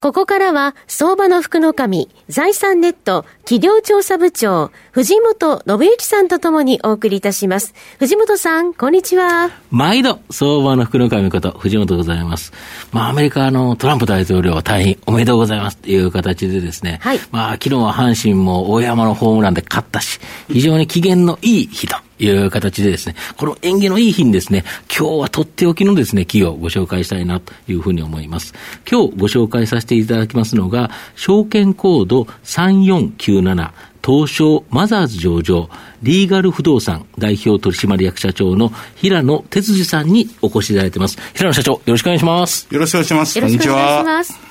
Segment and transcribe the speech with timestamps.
[0.00, 7.74] ここからは、相場の福の神、財産ネット、企業調査部長、藤本信之さんとともにお送りいたします。
[7.98, 9.50] 藤本さん、こんにちは。
[9.72, 12.52] 毎度、相場の福の神こと、藤本でございます。
[12.92, 17.20] まあ、アメリカのトランプ大統領は大変おめでとうございますという形でですね、はい。
[17.32, 21.96] まあ、昨日は阪神も大山のホームランで勝ったし、非常に機嫌のいい日と。
[22.18, 28.54] いう形でですね、この縁起のいい日にですね、今日はとっておきのですね、企業をご紹介したいなというふうに思います。
[28.90, 33.70] 今日ご紹介させていただきますのが、証券コード3497、
[34.04, 35.68] 東証マザーズ上場、
[36.02, 41.18] リーガル不動産代表取締役社長の平野哲司さんにお越しいただいてます。
[41.34, 42.66] 平野社長、よろしくお願いします。
[42.70, 43.40] よろしくお願いします。
[43.40, 44.47] こんにちは。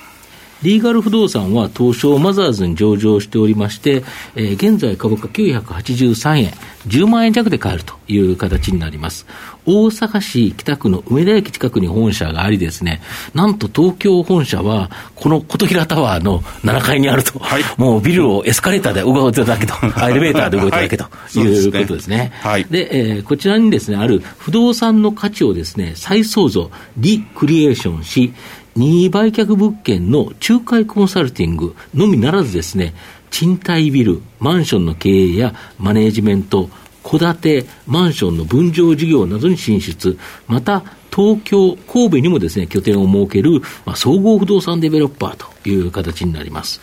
[0.62, 4.02] リーガル不動産は東証マザーズに上場しておりまして、
[4.34, 6.52] えー、現在株価983円、
[6.88, 9.26] 10万円弱で買えるという形になります。
[9.66, 13.00] 大阪市北区の梅田駅近くに本社がありですね、
[13.34, 19.74] なんと東京本社は、この琴平タワーの7階にあると、はい、もうビルをエスカレーターで動いていただけと、
[20.08, 21.04] エレベーターで動いていただけと
[21.38, 22.32] いうことですね。
[22.40, 28.32] はい、で、えー、こちらにですね、ある不動産の価値をですね、再創造、リクリエーションし、
[28.78, 32.94] 任意売却物件の仲介コンサルティングのみならずですね、
[33.28, 36.70] 賃貸ビル、マンションの経営やマネジメント、
[37.02, 46.80] 戸建て、マンションの分譲事業などに進出、また、東京、神戸にもですね、拠点を設ける、まあ、総合不動産デベロッパーという形になります。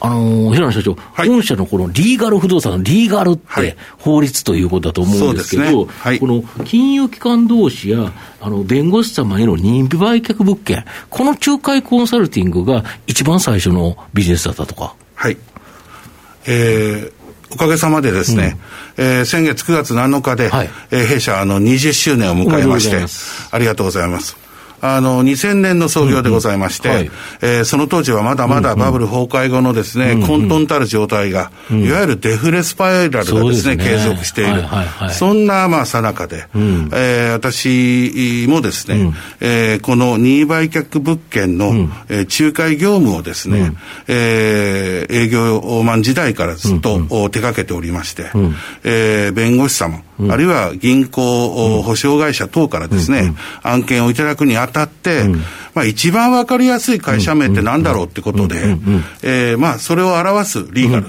[0.00, 5.92] あのー、平野社長、はい、本社のこのリーガル不動産のリーガルって法律ということだと思うんですけど、ね。
[5.98, 14.94] はい、この金融機関同士やあの弁護士様への任意売却物件、この仲介コンサルティングが一番最初のビジネスだったとか。
[15.14, 15.36] はい。
[16.46, 17.20] えー
[17.52, 18.56] おかげさまでですね、
[18.96, 23.04] うん、えー、先月9月7日で、はい、えー、弊社あの20周年を迎えまして、
[23.50, 24.36] ありがとうございます。
[24.80, 27.00] あの、2000年の創業でございまして、うんうん。
[27.00, 27.10] はい、
[27.42, 33.76] えー、その当時はまだまだバブル崩壊後のですね、うんうん、混沌たる状態が、うん、いわゆるデフレスパイラルがですね、すね。
[33.76, 34.50] 継続している。
[34.50, 43.76] はいはいはい、そんな、まあ、さなかで、うん、えー、私もですね、うん、えー、この任意売却物件の、うん、えー、仲介業務をですね、うん、
[44.08, 48.54] えー、営業マン時代からずっと、うんうん、手掛けておりまして、うん、
[48.84, 55.24] えー、弁護士様、あるいは銀行、保証会社等からですね、案件をいただくにあたって、
[55.74, 58.76] まあ、一番わかりやすい会社名ってなんだろうってことで、
[59.22, 61.06] えまあ、それを表すリーガル、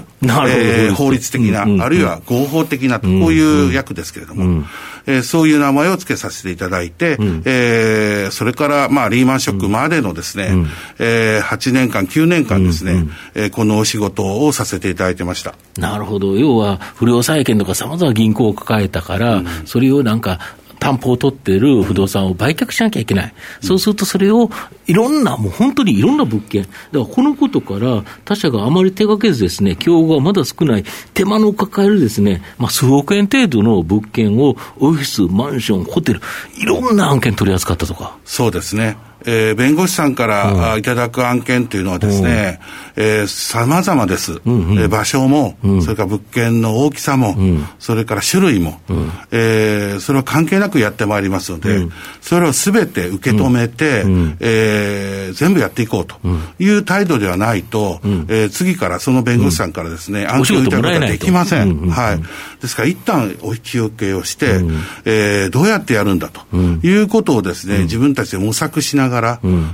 [0.48, 4.64] えー、法律的な、あるいは合法的な、こういう役ですけれども、
[5.06, 10.66] えー、そういう名前を付けさせていただいて、うん、えー、それから、まあ、リーマンショックまでのですね、うん、
[10.98, 15.54] えー、8年間、9年間ですね、うんうん、えー、このお仕事をさせていただいてました。
[15.78, 16.36] なるほど。
[16.36, 20.38] 要は、不良債権とか様々銀行を抱えたから、うん、それをなんか、
[20.82, 23.34] 担保を取っている不動産を売却しなきゃいけない。
[23.60, 24.50] そうするとそれを
[24.88, 26.62] いろんな、もう本当にいろんな物件。
[26.62, 30.84] だからこのことから他社があまり手がけずですね、競合がまだ少ない
[31.14, 36.20] 手間の抱えるですね、まあ数億円程度の物件をオフィス、マンション、ホテル、
[36.58, 38.16] いろんな案件取り扱ったとか。
[38.24, 38.96] そうですね。
[39.26, 42.60] えー、弁護士さんからいただく案件というのはですね、
[42.96, 44.40] えー、様々です。
[44.44, 56.16] うんうん、えー、場所も、うん、それから物件の大きさも、うん、それから種類も、うん、えー、それは関係なくやってまいりますので、うん、それをすべて受け止めて、うん、えー、全部やっていこうと
[56.58, 61.88] いう態度ではないと、うん、えー、次からその弁護士さんからですね、案件をいただくことはできません。
[61.90, 62.22] はい。
[62.60, 69.11] ですから、一旦お引き受けをして、うん、えー、どうやってやるんだということをですね、自分たちで模索しながら、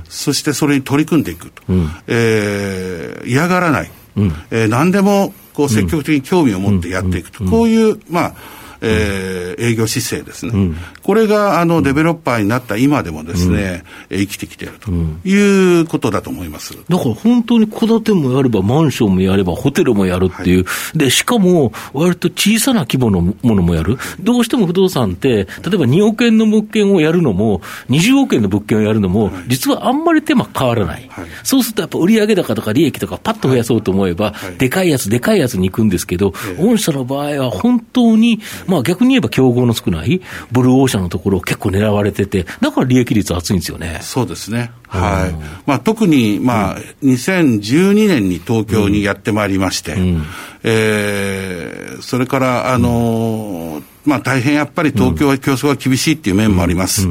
[0.09, 1.63] そしてそれに取り組んでいくと。
[2.07, 8.33] えー嫌がらない、うん、えー、何でもこう積極的に興味を持ってやっていくと、こういう、まあ、
[8.81, 14.91] えー、営業姿勢ですね、うん、これがあのデベロッパーになった今でもですね、うん、生きてきていると。
[15.25, 16.77] いうことだと思います。
[16.89, 40.21] だから本当に戸建てもやれば、マンションもやれば、ホテルもやるっていう、はい、でしかも割と小さな規模のものもやる、どうしても不動産って、例えば2億円の物件をやるのも、20億円の物件をやるのも、実はあんまり手間変わらない、はい、そうするとやっぱ売上高とか利益とか、パッと増やそうと思えば、はい、でかいやつ、でかいやつに行くんですけど、御社の場合は本当に、まあ逆に言えば競合の少ない
[40.51, 43.99] ブルーオーシャンのところを結構狙われてて、だから利益率厚いんですよね。
[44.01, 44.71] そうですね。
[44.87, 45.33] はい。
[45.65, 50.23] まあ特に、まあ、2012年に東京にやってまいりまして、うん、
[50.63, 57.07] えー、それから、あのーまあ、大変やっぱり東京は競争が厳しいっていう面もあります、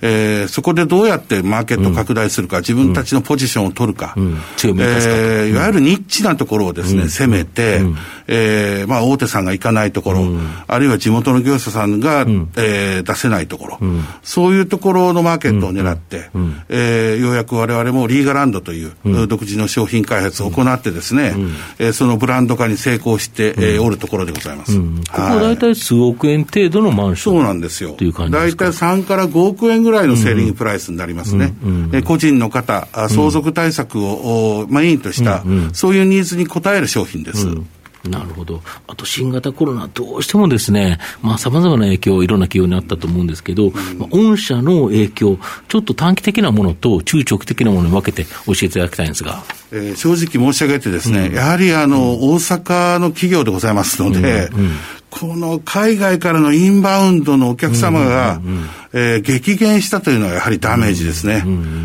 [0.00, 4.14] えー、そこでどうやってマーケットを拡大するか、自分たちのポジションを取るか、
[4.56, 7.80] 強めえー、いわゆるニッチなところをですね、攻めて、
[8.26, 10.26] えーまあ、大手さんが行かないところ、
[10.66, 12.20] あるいは地元の業者さんが、
[12.56, 13.78] えー、出せないところ、
[14.22, 16.30] そういうところのマーケットを狙って、
[16.68, 18.92] えー、ようやくわれわれもリーガランドという、
[19.28, 21.34] 独自の商品開発を行ってですね、
[21.78, 24.78] えー、そのブランド化に成功して、えー、おるところでございます。
[24.78, 27.34] ここ大体数億円程度のマンション。
[27.34, 27.96] そうなんですよ。
[28.30, 31.54] 大体3から5億円ぐらいのセーリングプライスになりますね。
[31.92, 37.48] え個人の方、相続対策を、メインとした、そういうニーズに応える商品です。
[38.08, 38.60] なるほど。
[38.88, 45.38] あと、新型コロナ、どうしてもですね、まあ、様々な影響、いろんな企業にあったと思うんですけど、うん、まあ、御社の影響、
[45.68, 49.44] ちょっと短期的なものと中長期的なものに分けて教えていただきたいんですが。
[49.70, 54.50] えー、正直申し上げてですね、うん、やはりあの、うん、大阪の企業でございますので、
[55.12, 58.40] この海外からのインバウンドのお客様が、
[58.94, 61.44] えー、激減したというのはやはりダメージですね。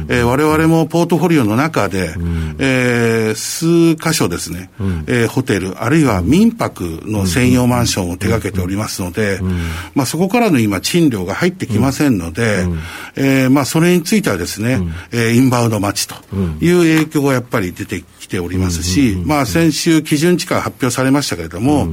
[0.09, 2.15] えー、我々もポートフォリオの中で、
[2.57, 4.69] えー、数箇所ですね、
[5.07, 9.39] えー、ホテル、あるいは民泊の専用マンションを手掛けておりますので、
[9.93, 12.65] まあ、そこからの今、賃料が入ってきませんので、
[13.17, 14.79] えー、まあ、それについてはですね、
[15.11, 16.15] えー、インバウンド待ちと
[16.63, 21.89] いう影響がやっぱり出てきておりますし、まあ、先週基準地価発表されましたけれども、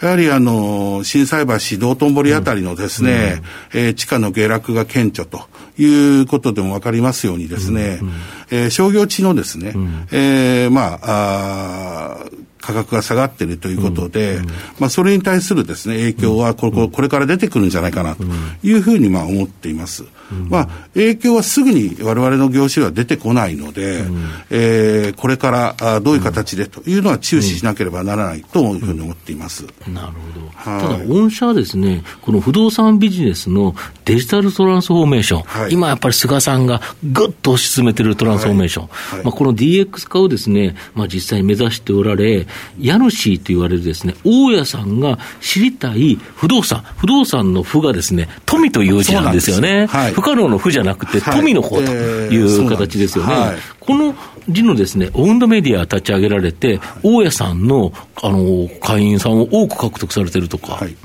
[0.00, 3.42] やはりあの、心斎橋、道頓堀あたりのですね、
[3.74, 5.42] うん、えー、地価の下落が顕著と
[5.78, 8.12] いうことでもわかりますようにですね、うん、
[8.50, 12.24] えー、商業地のですね、うん、えー、まあ、あ
[12.60, 18.24] 価格が下がっているということで、うんうん、まあ、それに対するですね、影響はこれこれから出てくるんじゃないかなと
[18.62, 20.04] いうふうにまあ思っています。
[20.48, 29.64] まあ、影響はすぐに我々の業種は出てこないので、うん、えー、これからあどういう形でというのは注視しなければならないというふうに思っています。
[29.88, 30.46] なるほど。
[30.54, 33.74] はい、ただ、御社はですね、この不動産ビジネスの
[34.04, 39.16] デジタルトランスフォーメーション、はい、今やっぱり菅さんがぐっと推し進めているトランスフォーメーション、はい。
[39.16, 42.46] はい、まあ、この DX 化をですね、まあ、実際目指しておられ、
[42.78, 49.86] 家主と言われるですね、大家さんが知りたい不動産、不動産の負がですね、富という字なんですよね。
[49.86, 53.34] はい、不可能の負じゃなくて、富の方という形ですよね。
[53.34, 53.50] はい。
[53.50, 54.14] えー、この
[54.48, 57.92] 字のですね、オウンドメディア立ち上げられて、大家さんの、
[58.22, 60.74] あの、会員さんを多く獲得されてるとか。
[60.74, 60.96] はい。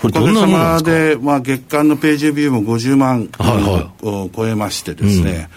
[0.00, 3.28] これどんなものでまあ、月間のページビューも50万
[4.02, 5.50] を超えましてですね、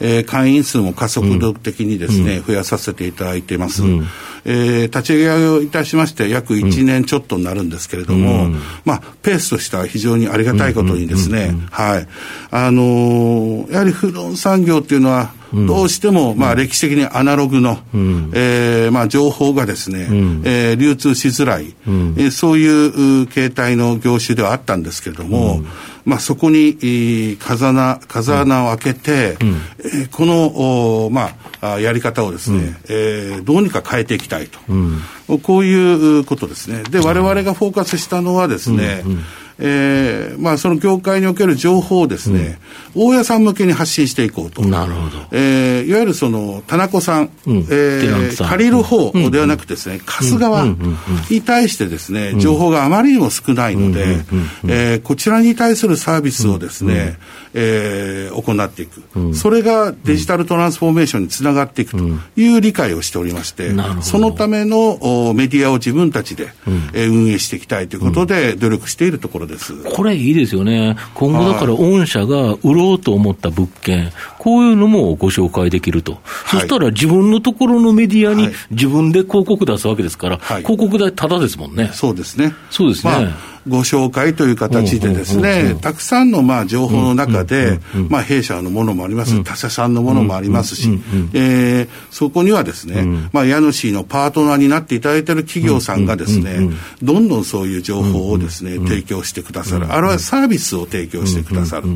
[0.00, 3.82] うん、えー、会員数も加速度的にですね、うん、増やさせていただいています。
[3.82, 4.06] うん
[4.44, 12.08] えー、立ち上げをいたしまして約1年ちょっとになるんですけれども、うん、まあ、ペースとしては非常にありがたいことにですね、はい。
[12.50, 25.66] あのー、やはり不動産業っていうのは、どうしても、まあ、歴史的にアナログの、うん、えー、まあ、情報がですね、うん、えー、流通しづらい、うん、えー、そういう形態の業種ではあったんですけれども、うん
[26.08, 35.02] まあ、そこに風穴風穴を開けて、うん、えー、このお、まあ、やり方をですね、うん、えー、どうにか変えていきたいと、うん、
[35.42, 36.82] こういうことですね。
[36.84, 39.24] で、我々がフォーカスしたのはですね、うんうん
[39.58, 42.58] えーまあ、その業界における情報をですね、
[42.94, 44.62] うん、大家さん向けに発信していこうと。
[44.62, 45.18] なるほど。
[45.32, 50.64] えー、いわゆるその、田中さん、うん、えー、借りる方ではなくてですね、貸す側
[51.30, 54.18] に対してですね、情報があまりにも少ないので、
[54.66, 57.18] えー、こちらに対するサービスをですね、
[57.54, 62.04] えー、行っていく、うん、それがデジタルトランスフォーメーションにつながっていくと
[62.36, 64.98] いう理解をしておりまして、うん、そのための
[65.34, 69.74] メディアを自分たちで、うん、えー、運営していきたいということで、努力しているところです。
[69.82, 81.90] これいいですよね、今後だから、御社が売ろうと思った物件、こういうのもご紹介できると、はい、そしたら自分のところのメディアに自分で広告出すわけですから、はい、広告代ただですもんね。
[81.92, 82.54] そうですね。
[82.70, 90.98] そうですね、まあご紹介という形でですね、たくさんのまあ情報の中で、まあ弊社のものもあります、他社さんのものもありますし、
[91.32, 96.70] えー、そこにはですね、まあ家主のパートナーになっていただいている企業さんがですね、
[97.02, 101.88] どんどんそういう情報をですね、提供してくださる、あるいはサービスを提供してくださる、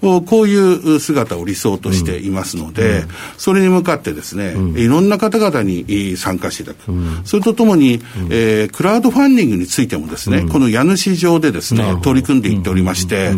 [0.00, 3.04] こういう姿を理想としていますので、
[3.36, 6.92] それに向かってですね、いろんな方々に参加していただく。
[7.24, 8.00] それとともに、
[8.30, 13.32] えー、クラウドファンディングについてもですね、この家主市場でですね、取り組んでいっておりまして、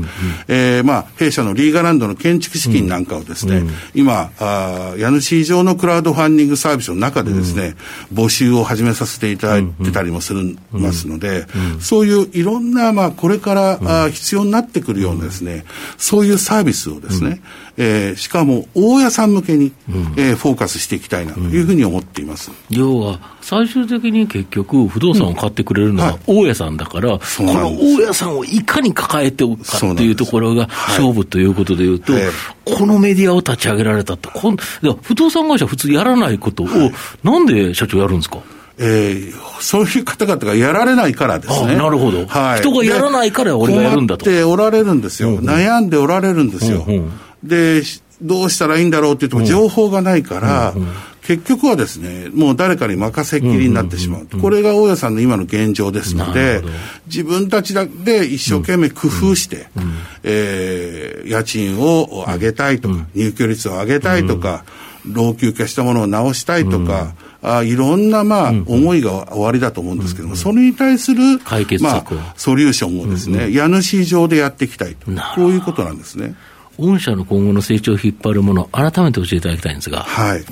[0.49, 3.62] えまあ、弊社のリーガランドの建築資金なんかをですね、
[3.95, 7.75] 今、あ家主以上のクラウドファンディングサービスの中でですね、
[8.12, 11.47] 募集を始めさせていただいてたりもする、ますので、
[11.81, 15.64] そういういろんな、まあ、これから、あ必要になってくるようなですね、
[15.97, 17.40] そういうサービスをですね、
[17.76, 27.23] えー、しかも大家さん向けに、うん、えー、フォーカスしていきたいなというふうに思っています、要は、最終的に結局、不動産を買ってくれるのは大家さんだから、こ
[27.53, 32.13] この大家さんをいかに抱えておくかっていうところが勝負ということでいうと、
[32.65, 36.67] このメディアを立ち上げられたと、こん不動産会社普通やらないことを、
[37.23, 38.39] なんで社長やるんですか？
[38.79, 41.77] えー、そういう方々がやられないからですね。
[41.77, 42.27] なるほど。
[42.27, 42.61] はい。
[42.61, 44.25] 人がやらないから俺がやるんだと。
[44.25, 45.29] 困っておられるんですよ。
[45.29, 46.85] うんうん、悩んでおられるんですよ。
[46.89, 47.11] うんうん、
[47.45, 47.83] で、
[48.23, 50.89] どうしたらいいんだろうって言っても情報がないから、うんうん
[51.25, 54.26] 結局はですね、もう誰かに任せっきりになってしまう。
[54.41, 56.62] これが大家さんの今の現状ですので、
[57.07, 59.83] 自分たちだで一生懸命工夫して、うん。
[59.83, 59.93] うん、
[60.25, 64.64] えー、家賃を上げたいとか、入居率を上げたいとか、
[65.07, 71.38] 老朽化したものを直したいとか、あいろんな、まあ、思いが終わりだと思うんですけども、それに対する、
[71.81, 72.05] まあ、
[72.37, 75.11] ソリューションをですね、家主上でやっていきたいと。
[75.35, 76.35] こういうことなんですね。
[76.79, 80.00] 御社の今後の成長を引っ張るもの、改めて教えていただきたいんですが。
[80.00, 80.45] はい。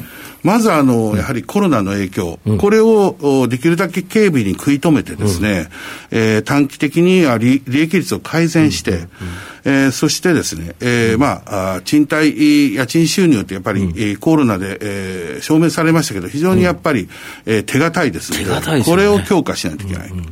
[0.43, 5.69] まずあの、やはりコロナの影響、うん、これをできるだけ軽微に食い止めてですね、
[6.11, 9.09] うん、えー、短期的に利利益率を改善して、うんうん、
[9.65, 17.09] えー、そしてですね、えー、まあ、賃貸、家賃収入ってやっぱり、うん、コロナで、えー、証明されましたけど、非常にやっぱり、
[17.45, 20.09] えー、手堅いですので、でね、これを強化しないといけない。
[20.09, 20.27] うんうん、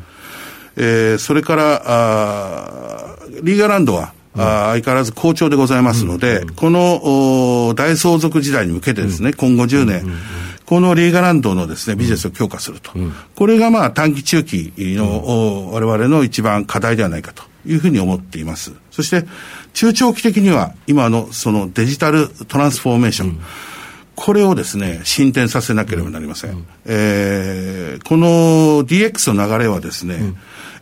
[0.76, 10.06] えー、それから、あリーガランドは、あ相変わらず好調でございますので、この大相続時代に向けてですね、今後10年、
[10.66, 12.92] このリーガランドのですね、ビジネスを強化すると。
[13.34, 18.72] これがまあ短期中期の、我々の一番課題ではないかというふうに思っています。
[18.90, 19.26] そして、
[19.72, 23.40] 中長期的には今のそのデジタルトランスフォーメーション、
[24.14, 26.50] これをですね、進展させなければなりません。
[26.50, 30.36] うん、えー、この DX の流れはですね、うん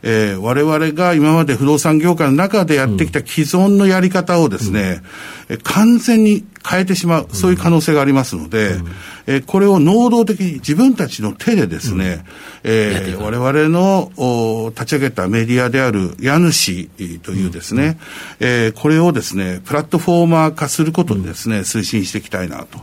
[0.08, 5.02] えー、我々が今まで不動産業界の中でやってきた既存のやり方をですね、
[5.48, 8.86] うん、完全に変えてしまう、そういう可能性がありますので、うん、
[9.26, 12.24] えー、これを能動的に自分たちの手でですね、
[12.62, 16.86] うん、えー、我々のお立ち上げたメディアである家主
[17.18, 17.98] というですね、
[18.40, 22.78] うん、えー、これをですね、プラットフォーマー化することでですね、推進していきたいなと。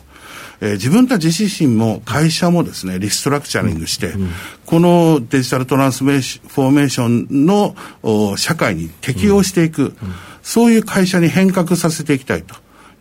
[0.61, 4.29] えー、自分たち自身も会社もですね、リストラクチャリングして、うん、
[4.65, 7.75] このデジタルトランスフォーメーションの
[8.37, 9.95] 社会に適応していく、うん、
[10.41, 12.55] そういう会社に変革させていきたいと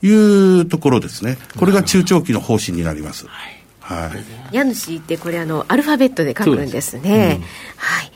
[0.05, 1.39] いうところですね。
[1.59, 3.27] これが中長期の方針になります。
[3.27, 4.55] はい。
[4.55, 7.41] 家主ってこれあのアルファベットで書くんですね。
[7.77, 8.12] はい。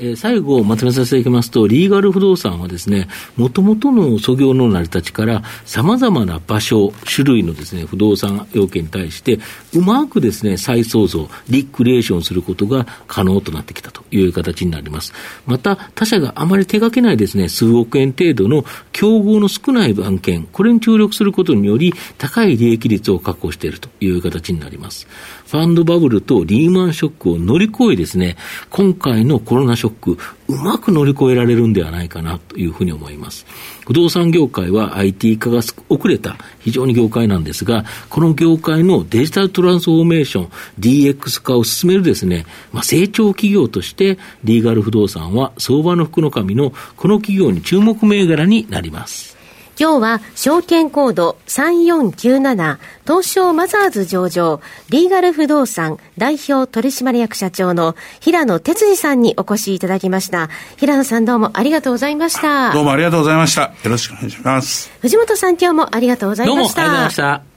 [0.00, 9.38] えー、最後まとめさせていきますと、リーガル不動産はですね、もともとの創業の成り立ちから、さまざまな場所、種類のですね、不動産要件に対して、
[9.74, 15.12] うまくですね、再創造、リクリエーションすることが可能となってきたという形になります。
[15.46, 25.06] また、他社があまり手掛けないですね、数億円程度の競合の少ない案件、これに注力することにより、高い利益率を確保しているという形になります。
[25.46, 28.36] ファンドバブルとリーマンショックを乗り越えですね、
[28.70, 30.18] 今回のコロナショックック、
[30.48, 33.46] うまく乗り越えられるんではないかなというふうに思います。
[33.86, 49.39] 不動産業界は IT 化が遅れた非常に業界なんですが、この業界のデジタルトランスフォーメーション、DX 化を進めるですね、まあ、成長企業として、リーガル不動産は相場の福の神のこの企業に注目銘柄になります。
[49.80, 54.60] 今日は証券コード3497東証マザーズ上場
[54.90, 60.50] リーガル不動産代表取締役社長の平野哲司さんにお越しいただきました。
[60.76, 62.74] 平野さんどうもありがとうございました。
[62.74, 63.62] どうもありがとうございました。
[63.62, 64.92] よろしくお願いします。
[65.00, 66.82] 藤本さん今日もありがとうございました。
[66.82, 67.52] どうもありがとうございまし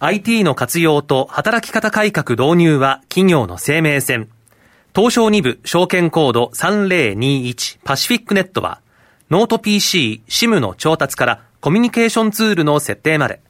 [0.00, 0.06] た。
[0.06, 4.30] IT の活用と働き方改革導入は企業の生命線。
[4.94, 8.80] 東証2部証券コード3021パシフィックネットは
[9.28, 13.40] ノート PC、SIM の調達からコミュニケーションツールの設定まで、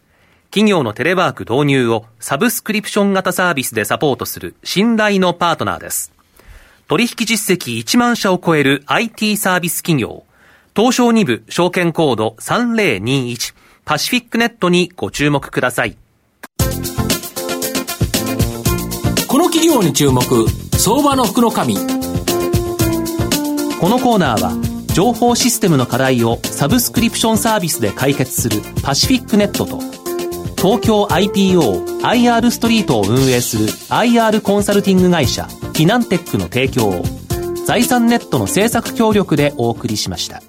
[0.51, 6.15] 企業のテレワーク導入をサブスクリプション型サービスでサポートする信頼のパートナーです。
[6.89, 10.25] 取引実績1万社を超える IT サービス企業、
[10.75, 13.55] 東証2部証券コード3021
[13.85, 15.99] パシフィックネットにご注目ください。
[19.29, 20.23] この企業に注目、
[20.79, 21.77] 相場の福の神。
[23.79, 24.66] このコーナーは、
[24.97, 29.79] 情報システムの課題をサブスクリプションサービスで解決するパシフィックネットと
[30.57, 37.03] 東京 IPOIR ストリートを運営する IR コンサルティング会社フィナンテックの提供を
[37.67, 40.41] 財産ネットの制作協力でお送りしました。